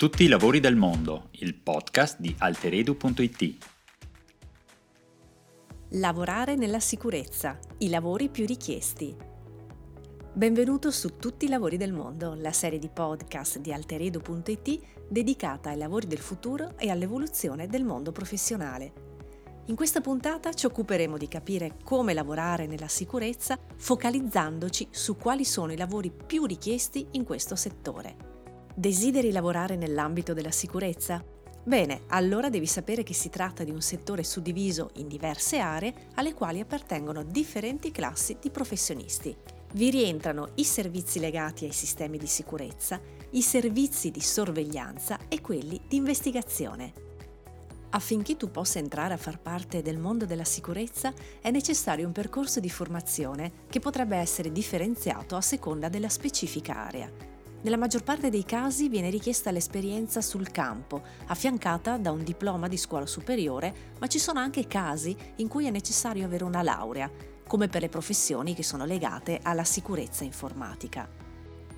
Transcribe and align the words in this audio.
Tutti 0.00 0.24
i 0.24 0.28
lavori 0.28 0.60
del 0.60 0.76
mondo, 0.76 1.28
il 1.32 1.54
podcast 1.54 2.20
di 2.20 2.34
alteredu.it. 2.38 3.66
Lavorare 5.90 6.56
nella 6.56 6.80
sicurezza, 6.80 7.58
i 7.80 7.90
lavori 7.90 8.30
più 8.30 8.46
richiesti. 8.46 9.14
Benvenuto 10.32 10.90
su 10.90 11.18
Tutti 11.18 11.44
i 11.44 11.48
lavori 11.48 11.76
del 11.76 11.92
mondo, 11.92 12.32
la 12.34 12.50
serie 12.50 12.78
di 12.78 12.88
podcast 12.88 13.58
di 13.58 13.74
alteredu.it 13.74 14.80
dedicata 15.06 15.68
ai 15.68 15.76
lavori 15.76 16.06
del 16.06 16.16
futuro 16.16 16.78
e 16.78 16.88
all'evoluzione 16.88 17.66
del 17.66 17.84
mondo 17.84 18.10
professionale. 18.10 18.92
In 19.66 19.76
questa 19.76 20.00
puntata 20.00 20.54
ci 20.54 20.64
occuperemo 20.64 21.18
di 21.18 21.28
capire 21.28 21.76
come 21.84 22.14
lavorare 22.14 22.66
nella 22.66 22.88
sicurezza 22.88 23.58
focalizzandoci 23.76 24.88
su 24.90 25.18
quali 25.18 25.44
sono 25.44 25.74
i 25.74 25.76
lavori 25.76 26.10
più 26.10 26.46
richiesti 26.46 27.06
in 27.10 27.24
questo 27.24 27.54
settore. 27.54 28.29
Desideri 28.80 29.30
lavorare 29.30 29.76
nell'ambito 29.76 30.32
della 30.32 30.50
sicurezza? 30.50 31.22
Bene, 31.62 32.04
allora 32.06 32.48
devi 32.48 32.64
sapere 32.64 33.02
che 33.02 33.12
si 33.12 33.28
tratta 33.28 33.62
di 33.62 33.70
un 33.70 33.82
settore 33.82 34.24
suddiviso 34.24 34.92
in 34.94 35.06
diverse 35.06 35.58
aree 35.58 35.92
alle 36.14 36.32
quali 36.32 36.60
appartengono 36.60 37.22
differenti 37.22 37.90
classi 37.90 38.38
di 38.40 38.48
professionisti. 38.48 39.36
Vi 39.74 39.90
rientrano 39.90 40.52
i 40.54 40.64
servizi 40.64 41.20
legati 41.20 41.66
ai 41.66 41.72
sistemi 41.72 42.16
di 42.16 42.26
sicurezza, 42.26 42.98
i 43.32 43.42
servizi 43.42 44.10
di 44.10 44.22
sorveglianza 44.22 45.18
e 45.28 45.42
quelli 45.42 45.78
di 45.86 45.96
investigazione. 45.96 46.94
Affinché 47.90 48.38
tu 48.38 48.50
possa 48.50 48.78
entrare 48.78 49.12
a 49.12 49.18
far 49.18 49.42
parte 49.42 49.82
del 49.82 49.98
mondo 49.98 50.24
della 50.24 50.44
sicurezza 50.44 51.12
è 51.42 51.50
necessario 51.50 52.06
un 52.06 52.12
percorso 52.12 52.60
di 52.60 52.70
formazione 52.70 53.52
che 53.68 53.78
potrebbe 53.78 54.16
essere 54.16 54.50
differenziato 54.50 55.36
a 55.36 55.42
seconda 55.42 55.90
della 55.90 56.08
specifica 56.08 56.76
area. 56.76 57.29
Nella 57.62 57.76
maggior 57.76 58.02
parte 58.02 58.30
dei 58.30 58.46
casi 58.46 58.88
viene 58.88 59.10
richiesta 59.10 59.50
l'esperienza 59.50 60.22
sul 60.22 60.50
campo, 60.50 61.02
affiancata 61.26 61.98
da 61.98 62.10
un 62.10 62.24
diploma 62.24 62.68
di 62.68 62.78
scuola 62.78 63.04
superiore, 63.04 63.92
ma 63.98 64.06
ci 64.06 64.18
sono 64.18 64.40
anche 64.40 64.66
casi 64.66 65.14
in 65.36 65.48
cui 65.48 65.66
è 65.66 65.70
necessario 65.70 66.24
avere 66.24 66.44
una 66.44 66.62
laurea, 66.62 67.10
come 67.46 67.68
per 67.68 67.82
le 67.82 67.90
professioni 67.90 68.54
che 68.54 68.62
sono 68.62 68.86
legate 68.86 69.40
alla 69.42 69.64
sicurezza 69.64 70.24
informatica. 70.24 71.06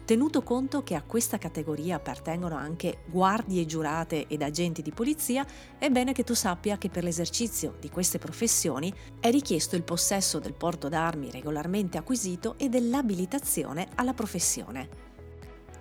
Tenuto 0.05 0.43
conto 0.45 0.85
che 0.85 0.95
a 0.95 1.03
questa 1.03 1.39
categoria 1.39 1.97
appartengono 1.97 2.55
anche 2.55 2.99
guardie 3.07 3.67
giurate 3.67 4.29
ed 4.29 4.43
agenti 4.43 4.83
di 4.83 4.93
polizia, 4.93 5.45
è 5.79 5.89
bene 5.91 6.13
che 6.13 6.23
tu 6.23 6.35
sappia 6.35 6.79
che 6.79 6.91
per 6.91 7.03
l'esercizio 7.03 7.75
di 7.81 7.91
queste 7.91 8.19
professioni 8.19 8.93
è 9.19 9.33
richiesto 9.33 9.75
il 9.75 9.83
possesso 9.83 10.39
del 10.39 10.55
porto 10.55 10.89
d'armi 10.89 11.33
regolarmente 11.33 11.99
acquisito 11.99 12.55
e 12.57 12.69
dell'abilitazione 12.69 13.89
alla 13.97 14.15
professione 14.15 15.11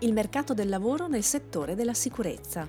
il 0.04 0.14
mercato 0.14 0.56
del 0.56 0.68
lavoro 0.68 1.08
nel 1.08 1.22
settore 1.22 1.76
della 1.76 1.94
sicurezza. 1.94 2.68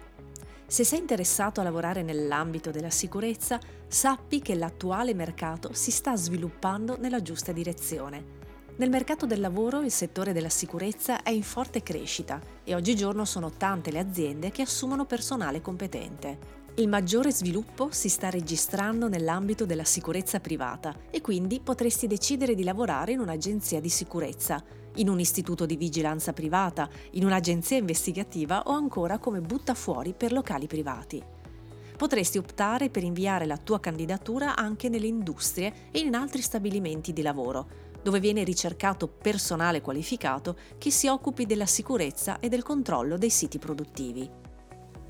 Se 0.67 0.85
sei 0.85 0.99
interessato 0.99 1.61
a 1.61 1.65
lavorare 1.65 2.03
nell'ambito 2.03 2.71
della 2.71 2.91
sicurezza, 2.91 3.59
sappi 3.87 4.41
che 4.41 4.55
l'attuale 4.55 5.15
mercato 5.15 5.73
si 5.73 5.91
sta 5.91 6.15
sviluppando 6.15 6.99
nella 6.99 7.23
giusta 7.23 7.53
direzione. 7.53 8.41
Nel 8.77 8.91
mercato 8.91 9.25
del 9.25 9.41
lavoro 9.41 9.81
il 9.81 9.91
settore 9.91 10.35
della 10.35 10.51
sicurezza 10.51 11.23
è 11.23 11.31
in 11.31 11.43
forte 11.43 11.83
crescita 11.83 12.39
e 12.65 12.75
oggigiorno 12.75 13.25
sono 13.25 13.51
tante 13.51 13.91
le 13.91 13.99
aziende 14.01 14.51
che 14.51 14.63
assumono 14.63 15.07
personale 15.07 15.63
competente. 15.63 16.61
Il 16.75 16.89
maggiore 16.89 17.33
sviluppo 17.33 17.91
si 17.93 18.11
sta 18.11 18.29
registrando 18.29 19.09
nell'ambito 19.09 19.65
della 19.65 19.85
sicurezza 19.85 20.41
privata 20.41 20.95
e 21.11 21.23
quindi 21.23 21.61
potresti 21.61 22.07
decidere 22.07 22.55
di 22.55 22.65
lavorare 22.65 23.13
in 23.13 23.21
un'agenzia 23.21 23.81
di 23.81 23.91
sicurezza, 23.91 24.63
in 24.97 25.09
un 25.09 25.21
istituto 25.21 25.67
di 25.67 25.77
vigilanza 25.77 26.33
privata, 26.33 26.89
in 27.13 27.25
un'agenzia 27.25 27.77
investigativa 27.77 28.63
o 28.67 28.73
ancora 28.73 29.19
come 29.19 29.41
buttafuori 29.41 30.13
per 30.13 30.33
locali 30.33 30.67
privati. 30.67 31.23
Potresti 31.97 32.39
optare 32.39 32.91
per 32.91 33.05
inviare 33.05 33.47
la 33.47 33.57
tua 33.57 33.79
candidatura 33.79 34.57
anche 34.57 34.89
nelle 34.89 35.07
industrie 35.07 35.73
e 35.91 36.01
in 36.01 36.15
altri 36.15 36.43
stabilimenti 36.43 37.13
di 37.13 37.23
lavoro, 37.23 37.91
dove 38.03 38.19
viene 38.19 38.43
ricercato 38.43 39.07
personale 39.07 39.81
qualificato 39.81 40.57
che 40.79 40.91
si 40.91 41.07
occupi 41.07 41.47
della 41.47 41.67
sicurezza 41.67 42.41
e 42.41 42.49
del 42.49 42.65
controllo 42.65 43.17
dei 43.17 43.31
siti 43.31 43.59
produttivi. 43.59 44.29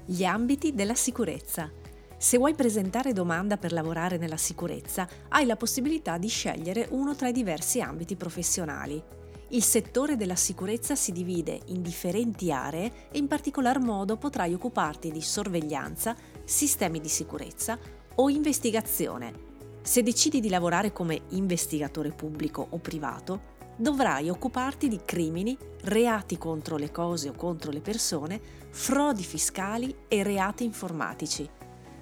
Gli 0.04 0.24
ambiti 0.24 0.74
della 0.74 0.94
sicurezza. 0.94 1.70
Se 2.18 2.36
vuoi 2.36 2.54
presentare 2.54 3.12
domanda 3.12 3.56
per 3.56 3.72
lavorare 3.72 4.18
nella 4.18 4.36
sicurezza, 4.36 5.08
hai 5.28 5.46
la 5.46 5.56
possibilità 5.56 6.18
di 6.18 6.28
scegliere 6.28 6.88
uno 6.90 7.16
tra 7.16 7.28
i 7.28 7.32
diversi 7.32 7.80
ambiti 7.80 8.16
professionali. 8.16 9.02
Il 9.52 9.62
settore 9.62 10.16
della 10.16 10.34
sicurezza 10.34 10.94
si 10.94 11.12
divide 11.12 11.60
in 11.66 11.82
differenti 11.82 12.50
aree 12.50 13.10
e 13.10 13.18
in 13.18 13.28
particolar 13.28 13.80
modo 13.80 14.16
potrai 14.16 14.54
occuparti 14.54 15.10
di 15.10 15.20
sorveglianza, 15.20 16.16
sistemi 16.42 17.00
di 17.00 17.10
sicurezza 17.10 17.78
o 18.14 18.30
investigazione. 18.30 19.50
Se 19.82 20.02
decidi 20.02 20.40
di 20.40 20.48
lavorare 20.48 20.90
come 20.94 21.24
investigatore 21.30 22.12
pubblico 22.12 22.66
o 22.66 22.78
privato, 22.78 23.50
dovrai 23.76 24.30
occuparti 24.30 24.88
di 24.88 25.00
crimini, 25.04 25.54
reati 25.82 26.38
contro 26.38 26.78
le 26.78 26.90
cose 26.90 27.28
o 27.28 27.34
contro 27.34 27.70
le 27.70 27.82
persone, 27.82 28.40
frodi 28.70 29.22
fiscali 29.22 29.94
e 30.08 30.22
reati 30.22 30.64
informatici. 30.64 31.46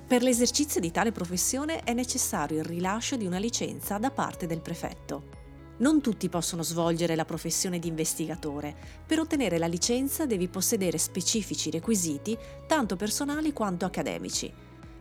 Per 0.07 0.23
l'esercizio 0.23 0.81
di 0.81 0.93
tale 0.93 1.11
professione 1.11 1.81
è 1.81 1.95
necessario 1.95 2.59
il 2.59 2.65
rilascio 2.65 3.17
di 3.17 3.27
una 3.27 3.39
licenza 3.39 3.99
da 3.99 4.13
parte 4.13 4.47
del 4.47 4.61
prefetto. 4.61 5.40
Non 5.81 6.01
tutti 6.01 6.29
possono 6.29 6.63
svolgere 6.63 7.17
la 7.17 7.25
professione 7.25 7.79
di 7.79 7.89
investigatore. 7.89 8.75
Per 9.07 9.19
ottenere 9.19 9.59
la 9.59 9.67
licenza 9.67 10.27
devi 10.27 10.49
possedere 10.49 10.99
specifici 10.99 11.71
requisiti, 11.71 12.37
tanto 12.67 12.97
personali 12.97 13.53
quanto 13.53 13.87
accademici. 13.87 14.53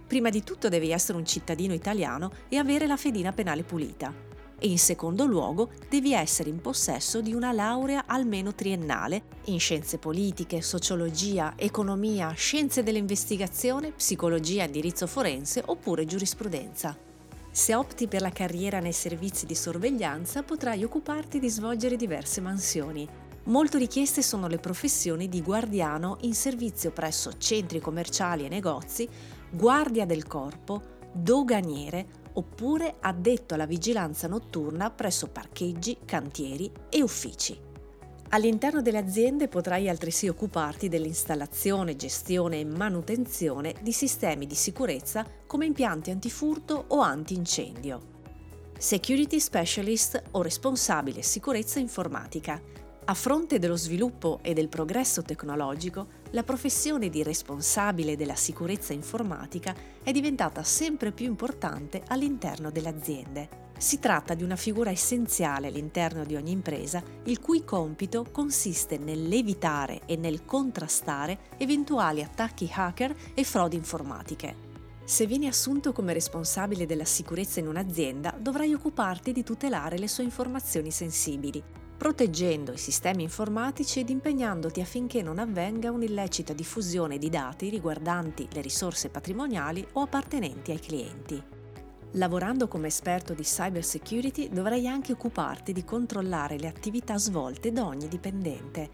Prima 0.07 0.29
di 0.29 0.43
tutto 0.43 0.69
devi 0.69 0.91
essere 0.91 1.17
un 1.17 1.25
cittadino 1.25 1.73
italiano 1.73 2.31
e 2.47 2.57
avere 2.57 2.87
la 2.87 2.97
fedina 2.97 3.31
penale 3.33 3.63
pulita 3.63 4.27
e 4.59 4.67
in 4.67 4.77
secondo 4.77 5.25
luogo 5.25 5.69
devi 5.89 6.13
essere 6.13 6.49
in 6.49 6.59
possesso 6.59 7.21
di 7.21 7.33
una 7.33 7.51
laurea 7.51 8.03
almeno 8.05 8.53
triennale 8.53 9.23
in 9.45 9.59
scienze 9.59 9.97
politiche, 9.97 10.61
sociologia, 10.61 11.53
economia, 11.55 12.31
scienze 12.33 12.83
dell'investigazione, 12.83 13.91
psicologia, 13.91 14.65
indirizzo 14.65 15.07
forense 15.07 15.63
oppure 15.65 16.05
giurisprudenza. 16.05 17.08
Se 17.59 17.75
opti 17.75 18.07
per 18.07 18.21
la 18.21 18.29
carriera 18.29 18.79
nei 18.79 18.93
servizi 18.93 19.45
di 19.45 19.53
sorveglianza 19.53 20.43
potrai 20.43 20.81
occuparti 20.85 21.39
di 21.39 21.49
svolgere 21.49 21.97
diverse 21.97 22.39
mansioni. 22.39 23.05
Molto 23.43 23.77
richieste 23.77 24.21
sono 24.21 24.47
le 24.47 24.59
professioni 24.59 25.27
di 25.27 25.41
guardiano 25.41 26.19
in 26.21 26.33
servizio 26.33 26.91
presso 26.91 27.37
centri 27.37 27.81
commerciali 27.81 28.45
e 28.45 28.47
negozi, 28.47 29.09
guardia 29.51 30.05
del 30.05 30.25
corpo, 30.25 30.81
doganiere, 31.11 32.05
oppure 32.31 32.95
addetto 33.01 33.55
alla 33.55 33.65
vigilanza 33.65 34.29
notturna 34.29 34.89
presso 34.89 35.27
parcheggi, 35.27 35.97
cantieri 36.05 36.71
e 36.89 37.01
uffici. 37.03 37.68
All'interno 38.31 38.83
delle 38.83 38.99
aziende 38.99 39.47
potrai 39.47 39.89
altresì 39.89 40.27
occuparti 40.27 40.87
dell'installazione, 40.87 41.95
gestione 41.95 42.59
e 42.59 42.65
manutenzione 42.65 43.73
di 43.81 43.91
sistemi 43.91 44.45
di 44.45 44.53
sicurezza 44.53 45.25
come 45.47 45.65
impianti 45.65 46.11
antifurto 46.11 46.85
o 46.89 46.99
antincendio. 46.99 48.17
Security 48.77 49.39
Specialist 49.39 50.21
o 50.31 50.43
responsabile 50.43 51.23
sicurezza 51.23 51.79
informatica 51.79 52.61
a 53.05 53.13
fronte 53.15 53.57
dello 53.57 53.75
sviluppo 53.75 54.37
e 54.43 54.53
del 54.53 54.69
progresso 54.69 55.23
tecnologico, 55.23 56.05
la 56.29 56.43
professione 56.43 57.09
di 57.09 57.23
responsabile 57.23 58.15
della 58.15 58.35
sicurezza 58.35 58.93
informatica 58.93 59.75
è 60.03 60.11
diventata 60.11 60.61
sempre 60.61 61.11
più 61.11 61.25
importante 61.25 62.03
all'interno 62.05 62.69
delle 62.69 62.89
aziende. 62.89 63.68
Si 63.79 63.97
tratta 63.99 64.33
di 64.33 64.43
una 64.43 64.57
figura 64.57 64.89
essenziale 64.89 65.67
all'interno 65.67 66.25
di 66.25 66.35
ogni 66.35 66.51
impresa, 66.51 67.01
il 67.23 67.39
cui 67.39 67.63
compito 67.63 68.25
consiste 68.29 68.97
nell'evitare 68.97 70.01
e 70.05 70.17
nel 70.17 70.43
contrastare 70.43 71.39
eventuali 71.55 72.21
attacchi 72.21 72.69
hacker 72.69 73.15
e 73.33 73.45
frodi 73.45 73.77
informatiche. 73.77 74.67
Se 75.05 75.25
vieni 75.25 75.47
assunto 75.47 75.93
come 75.93 76.11
responsabile 76.11 76.85
della 76.85 77.05
sicurezza 77.05 77.61
in 77.61 77.67
un'azienda, 77.67 78.37
dovrai 78.37 78.73
occuparti 78.73 79.31
di 79.31 79.43
tutelare 79.43 79.97
le 79.97 80.09
sue 80.09 80.25
informazioni 80.25 80.91
sensibili, 80.91 81.63
proteggendo 81.97 82.73
i 82.73 82.77
sistemi 82.77 83.23
informatici 83.23 84.01
ed 84.01 84.09
impegnandoti 84.09 84.81
affinché 84.81 85.21
non 85.21 85.39
avvenga 85.39 85.89
un'illecita 85.89 86.51
diffusione 86.51 87.17
di 87.17 87.29
dati 87.29 87.69
riguardanti 87.69 88.45
le 88.51 88.59
risorse 88.59 89.07
patrimoniali 89.07 89.87
o 89.93 90.01
appartenenti 90.01 90.71
ai 90.71 90.79
clienti. 90.79 91.57
Lavorando 92.13 92.67
come 92.67 92.87
esperto 92.87 93.33
di 93.33 93.43
cyber 93.43 93.83
security 93.83 94.49
dovrai 94.49 94.87
anche 94.87 95.11
occuparti 95.11 95.73
di 95.73 95.83
controllare 95.83 96.57
le 96.57 96.67
attività 96.67 97.17
svolte 97.19 97.71
da 97.71 97.85
ogni 97.85 98.07
dipendente. 98.07 98.89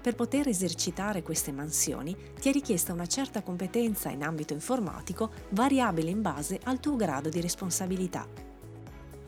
Per 0.00 0.14
poter 0.14 0.46
esercitare 0.46 1.22
queste 1.22 1.50
mansioni 1.50 2.16
ti 2.40 2.48
è 2.48 2.52
richiesta 2.52 2.92
una 2.92 3.06
certa 3.06 3.42
competenza 3.42 4.08
in 4.10 4.22
ambito 4.22 4.52
informatico 4.52 5.32
variabile 5.50 6.10
in 6.10 6.22
base 6.22 6.60
al 6.64 6.78
tuo 6.78 6.94
grado 6.94 7.28
di 7.28 7.40
responsabilità. 7.40 8.26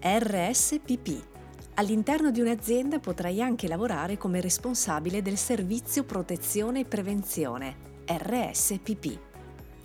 RSPP 0.01 1.31
All'interno 1.75 2.31
di 2.31 2.41
un'azienda 2.41 2.99
potrai 3.01 3.41
anche 3.41 3.67
lavorare 3.67 4.19
come 4.19 4.41
responsabile 4.41 5.23
del 5.23 5.39
servizio 5.39 6.05
protezione 6.05 6.81
e 6.81 6.85
prevenzione, 6.85 7.77
RSPP. 8.07 9.32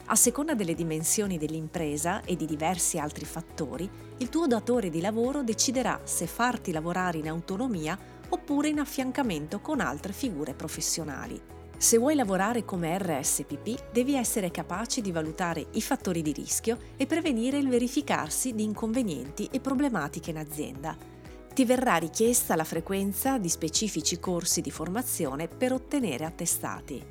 A 0.09 0.15
seconda 0.15 0.53
delle 0.53 0.73
dimensioni 0.73 1.37
dell'impresa 1.37 2.21
e 2.21 2.37
di 2.37 2.45
diversi 2.45 2.97
altri 2.97 3.25
fattori, 3.25 3.89
il 4.19 4.29
tuo 4.29 4.47
datore 4.47 4.89
di 4.89 5.01
lavoro 5.01 5.43
deciderà 5.43 5.99
se 6.05 6.27
farti 6.27 6.71
lavorare 6.71 7.17
in 7.17 7.27
autonomia 7.27 7.99
oppure 8.29 8.69
in 8.69 8.79
affiancamento 8.79 9.59
con 9.59 9.81
altre 9.81 10.13
figure 10.13 10.53
professionali. 10.53 11.37
Se 11.77 11.97
vuoi 11.97 12.15
lavorare 12.15 12.63
come 12.63 12.97
RSPP, 12.97 13.91
devi 13.91 14.15
essere 14.15 14.49
capace 14.49 15.01
di 15.01 15.11
valutare 15.11 15.67
i 15.73 15.81
fattori 15.81 16.21
di 16.21 16.31
rischio 16.31 16.77
e 16.95 17.05
prevenire 17.05 17.57
il 17.57 17.67
verificarsi 17.67 18.55
di 18.55 18.63
inconvenienti 18.63 19.49
e 19.51 19.59
problematiche 19.59 20.29
in 20.29 20.37
azienda. 20.37 20.95
Ti 21.53 21.65
verrà 21.65 21.97
richiesta 21.97 22.55
la 22.55 22.63
frequenza 22.63 23.37
di 23.37 23.49
specifici 23.49 24.19
corsi 24.21 24.61
di 24.61 24.71
formazione 24.71 25.49
per 25.49 25.73
ottenere 25.73 26.23
attestati. 26.23 27.05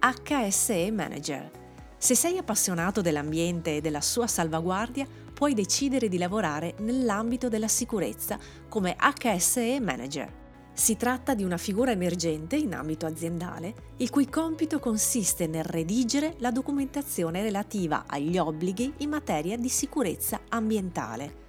HSE 0.00 0.90
Manager 0.90 1.59
se 2.02 2.14
sei 2.14 2.38
appassionato 2.38 3.02
dell'ambiente 3.02 3.76
e 3.76 3.80
della 3.82 4.00
sua 4.00 4.26
salvaguardia, 4.26 5.06
puoi 5.34 5.52
decidere 5.52 6.08
di 6.08 6.16
lavorare 6.16 6.74
nell'ambito 6.78 7.50
della 7.50 7.68
sicurezza 7.68 8.38
come 8.70 8.96
HSE 8.96 9.78
Manager. 9.80 10.32
Si 10.72 10.96
tratta 10.96 11.34
di 11.34 11.44
una 11.44 11.58
figura 11.58 11.90
emergente 11.90 12.56
in 12.56 12.72
ambito 12.72 13.04
aziendale, 13.04 13.74
il 13.98 14.08
cui 14.08 14.30
compito 14.30 14.78
consiste 14.78 15.46
nel 15.46 15.62
redigere 15.62 16.36
la 16.38 16.50
documentazione 16.50 17.42
relativa 17.42 18.04
agli 18.06 18.38
obblighi 18.38 18.94
in 18.98 19.10
materia 19.10 19.58
di 19.58 19.68
sicurezza 19.68 20.40
ambientale. 20.48 21.48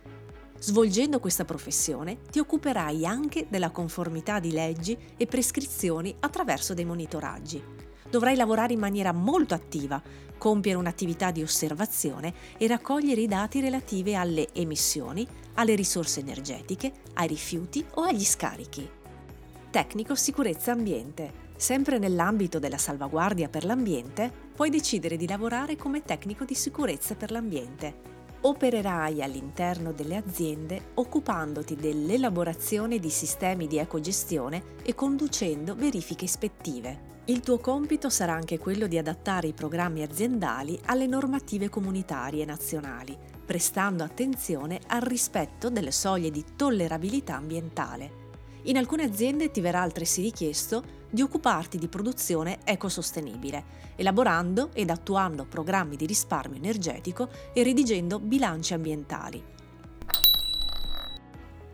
Svolgendo 0.60 1.22
questa 1.22 1.46
professione 1.46 2.18
ti 2.30 2.40
occuperai 2.40 3.06
anche 3.06 3.48
della 3.50 3.70
conformità 3.70 4.42
di 4.42 4.52
leggi 4.52 4.98
e 5.16 5.26
prescrizioni 5.28 6.14
attraverso 6.20 6.74
dei 6.74 6.84
monitoraggi. 6.84 7.81
Dovrai 8.12 8.36
lavorare 8.36 8.74
in 8.74 8.80
maniera 8.80 9.14
molto 9.14 9.54
attiva, 9.54 10.02
compiere 10.38 10.78
un'attività 10.78 11.32
di 11.32 11.42
osservazione 11.42 12.34
e 12.58 12.68
raccogliere 12.68 13.22
i 13.22 13.28
dati 13.28 13.62
relativi 13.62 14.16
alle 14.16 14.50
emissioni, 14.52 15.26
alle 15.54 15.76
risorse 15.76 16.20
energetiche, 16.20 16.92
ai 17.14 17.28
rifiuti 17.28 17.86
o 17.94 18.02
agli 18.02 18.26
scarichi. 18.26 18.90
Tecnico 19.70 20.16
sicurezza 20.16 20.74
ambiente. 20.74 21.50
Sempre 21.56 22.00
nell'ambito 22.00 22.60
della 22.60 22.78
salvaguardia 22.78 23.48
per 23.48 23.64
l'ambiente, 23.64 24.30
puoi 24.54 24.70
decidere 24.70 25.16
di 25.16 25.26
lavorare 25.26 25.78
come 25.78 26.04
tecnico 26.04 26.44
di 26.44 26.56
sicurezza 26.56 27.16
per 27.16 27.32
l'ambiente. 27.32 28.10
Opererai 28.42 29.24
all'interno 29.24 29.94
delle 29.94 30.18
aziende 30.18 30.90
occupandoti 30.96 31.76
dell'elaborazione 31.76 33.00
di 33.00 33.10
sistemi 33.10 33.68
di 33.68 33.78
ecogestione 33.78 34.64
e 34.84 34.96
conducendo 34.96 35.76
verifiche 35.76 36.26
ispettive. 36.26 37.11
Il 37.26 37.42
tuo 37.42 37.60
compito 37.60 38.10
sarà 38.10 38.34
anche 38.34 38.58
quello 38.58 38.88
di 38.88 38.98
adattare 38.98 39.48
i 39.48 39.54
programmi 39.54 40.02
aziendali 40.02 40.80
alle 40.86 41.06
normative 41.06 41.70
comunitarie 41.70 42.46
nazionali, 42.46 43.16
prestando 43.46 44.04
attenzione 44.04 44.80
al 44.88 45.02
rispetto 45.02 45.70
delle 45.70 45.92
soglie 45.92 46.32
di 46.32 46.44
tollerabilità 46.56 47.36
ambientale. 47.36 48.20
In 48.64 48.76
alcune 48.78 49.04
aziende 49.04 49.52
ti 49.52 49.62
verrà 49.62 49.82
altresì 49.82 50.24
richiesto 50.24 51.00
di 51.12 51.22
occuparti 51.22 51.78
di 51.78 51.88
produzione 51.88 52.60
ecosostenibile, 52.64 53.66
elaborando 53.98 54.72
ed 54.74 54.90
attuando 54.90 55.46
programmi 55.46 55.96
di 55.98 56.08
risparmio 56.08 56.58
energetico 56.58 57.30
e 57.54 57.62
redigendo 57.62 58.20
bilanci 58.20 58.74
ambientali. 58.74 59.44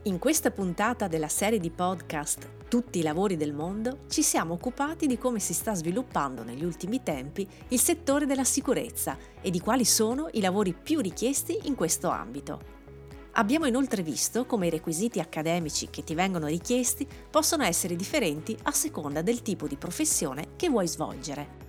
In 0.02 0.18
questa 0.18 0.50
puntata 0.50 1.08
della 1.08 1.28
serie 1.28 1.58
di 1.58 1.70
podcast 1.70 2.56
tutti 2.68 2.98
i 2.98 3.02
lavori 3.02 3.36
del 3.36 3.54
mondo, 3.54 4.00
ci 4.08 4.22
siamo 4.22 4.52
occupati 4.52 5.06
di 5.06 5.16
come 5.16 5.40
si 5.40 5.54
sta 5.54 5.74
sviluppando 5.74 6.42
negli 6.44 6.64
ultimi 6.64 7.02
tempi 7.02 7.48
il 7.68 7.80
settore 7.80 8.26
della 8.26 8.44
sicurezza 8.44 9.16
e 9.40 9.50
di 9.50 9.58
quali 9.58 9.86
sono 9.86 10.28
i 10.32 10.40
lavori 10.40 10.74
più 10.74 11.00
richiesti 11.00 11.58
in 11.62 11.74
questo 11.74 12.10
ambito. 12.10 12.76
Abbiamo 13.32 13.66
inoltre 13.66 14.02
visto 14.02 14.44
come 14.46 14.66
i 14.66 14.70
requisiti 14.70 15.18
accademici 15.20 15.88
che 15.90 16.04
ti 16.04 16.14
vengono 16.14 16.46
richiesti 16.46 17.06
possono 17.30 17.64
essere 17.64 17.96
differenti 17.96 18.56
a 18.64 18.72
seconda 18.72 19.22
del 19.22 19.42
tipo 19.42 19.66
di 19.66 19.76
professione 19.76 20.48
che 20.56 20.68
vuoi 20.68 20.88
svolgere. 20.88 21.66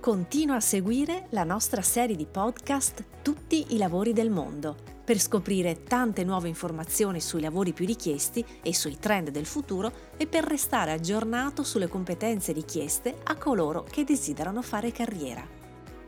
Continua 0.00 0.56
a 0.56 0.60
seguire 0.60 1.26
la 1.30 1.44
nostra 1.44 1.80
serie 1.80 2.16
di 2.16 2.26
podcast 2.26 3.04
Tutti 3.22 3.74
i 3.74 3.78
lavori 3.78 4.12
del 4.12 4.30
mondo 4.30 4.93
per 5.04 5.18
scoprire 5.18 5.82
tante 5.82 6.24
nuove 6.24 6.48
informazioni 6.48 7.20
sui 7.20 7.40
lavori 7.40 7.72
più 7.72 7.84
richiesti 7.84 8.44
e 8.62 8.74
sui 8.74 8.98
trend 8.98 9.28
del 9.30 9.46
futuro 9.46 9.92
e 10.16 10.26
per 10.26 10.44
restare 10.44 10.92
aggiornato 10.92 11.62
sulle 11.62 11.88
competenze 11.88 12.52
richieste 12.52 13.18
a 13.22 13.36
coloro 13.36 13.84
che 13.88 14.04
desiderano 14.04 14.62
fare 14.62 14.90
carriera. 14.90 15.46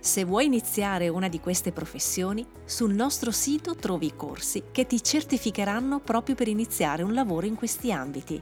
Se 0.01 0.25
vuoi 0.25 0.47
iniziare 0.47 1.09
una 1.09 1.29
di 1.29 1.41
queste 1.41 1.73
professioni, 1.73 2.47
sul 2.65 2.95
nostro 2.95 3.33
sito 3.33 3.75
trovi 3.75 4.15
corsi 4.15 4.63
che 4.71 4.87
ti 4.87 5.03
certificheranno 5.03 6.01
proprio 6.01 6.35
per 6.37 6.49
iniziare 6.49 7.03
un 7.03 7.13
lavoro 7.13 7.47
in 7.47 7.57
questi 7.57 7.91
ambiti. 7.91 8.41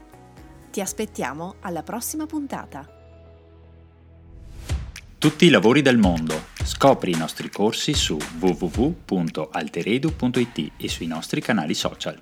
Ti 0.70 0.80
aspettiamo 0.80 1.54
alla 1.60 1.82
prossima 1.82 2.26
puntata. 2.26 2.93
Tutti 5.24 5.46
i 5.46 5.48
lavori 5.48 5.80
del 5.80 5.96
mondo 5.96 6.48
Scopri 6.62 7.12
i 7.12 7.16
nostri 7.16 7.48
corsi 7.48 7.94
su 7.94 8.18
www.alteredu.it 8.38 10.72
e 10.76 10.86
sui 10.86 11.06
nostri 11.06 11.40
canali 11.40 11.72
social. 11.72 12.18